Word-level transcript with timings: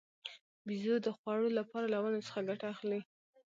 بیزو 0.65 0.95
د 1.05 1.07
خوړو 1.17 1.49
لپاره 1.59 1.85
له 1.93 1.97
ونو 2.03 2.19
څخه 2.27 2.39
ګټه 2.49 2.65
اخلي. 2.73 3.01